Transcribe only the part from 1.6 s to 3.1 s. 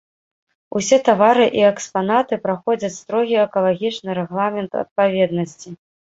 экспанаты праходзяць